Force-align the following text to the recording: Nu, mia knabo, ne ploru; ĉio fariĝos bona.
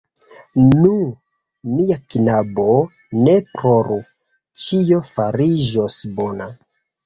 Nu, 0.77 0.93
mia 1.73 1.97
knabo, 2.15 2.67
ne 3.27 3.37
ploru; 3.53 4.01
ĉio 4.65 5.05
fariĝos 5.15 6.03
bona. 6.21 6.53